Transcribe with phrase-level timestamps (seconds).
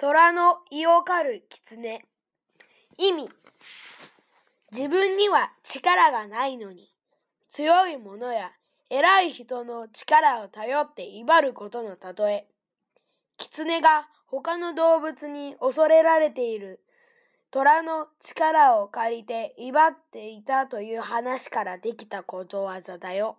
[0.00, 2.04] 虎の胃を狩る狐。
[2.98, 3.28] 意味。
[4.70, 6.88] 自分には力がないのに、
[7.50, 8.52] 強い者や
[8.90, 12.46] 偉い人の力を頼って威張ることの例え。
[13.38, 16.80] 狐が他の動物に恐れられている
[17.50, 23.36] 虎の力を借りて威張っていたという話からできたことわざだよ。